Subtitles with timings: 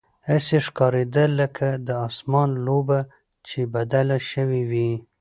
[0.29, 2.99] هسې ښکارېده لکه د اسمان لوبه
[3.47, 4.91] چې بدله شوې وي.